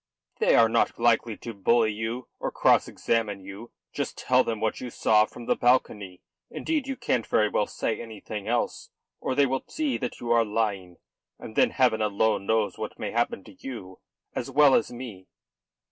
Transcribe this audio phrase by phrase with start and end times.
[0.39, 3.69] "They are not likely to bully you or cross examine you.
[3.93, 6.23] Just tell them what you saw from the balcony.
[6.49, 10.43] Indeed you can't very well say anything else, or they will see that you are
[10.43, 10.97] lying,
[11.37, 13.99] and then heaven alone knows what may happen to you,
[14.33, 15.27] as well as to me."